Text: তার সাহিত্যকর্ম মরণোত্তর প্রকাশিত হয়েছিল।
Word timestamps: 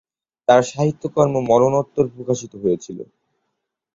তার 0.47 0.61
সাহিত্যকর্ম 0.71 1.35
মরণোত্তর 1.49 2.05
প্রকাশিত 2.13 2.53
হয়েছিল। 2.63 2.97